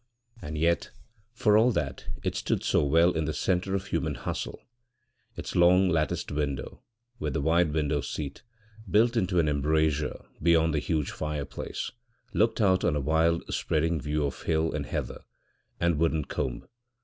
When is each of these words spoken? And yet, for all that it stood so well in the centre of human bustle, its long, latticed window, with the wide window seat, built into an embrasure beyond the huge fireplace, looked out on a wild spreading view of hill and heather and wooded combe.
And 0.41 0.57
yet, 0.57 0.89
for 1.31 1.55
all 1.55 1.71
that 1.73 2.07
it 2.23 2.35
stood 2.35 2.63
so 2.63 2.83
well 2.83 3.11
in 3.11 3.25
the 3.25 3.35
centre 3.35 3.75
of 3.75 3.85
human 3.85 4.13
bustle, 4.25 4.59
its 5.37 5.55
long, 5.55 5.89
latticed 5.89 6.31
window, 6.31 6.81
with 7.19 7.33
the 7.33 7.39
wide 7.41 7.71
window 7.71 8.01
seat, 8.01 8.41
built 8.89 9.15
into 9.15 9.37
an 9.37 9.47
embrasure 9.47 10.25
beyond 10.41 10.73
the 10.73 10.79
huge 10.79 11.11
fireplace, 11.11 11.91
looked 12.33 12.59
out 12.59 12.83
on 12.83 12.95
a 12.95 12.99
wild 12.99 13.43
spreading 13.53 14.01
view 14.01 14.25
of 14.25 14.41
hill 14.41 14.73
and 14.73 14.87
heather 14.87 15.21
and 15.79 15.99
wooded 15.99 16.27
combe. 16.29 16.67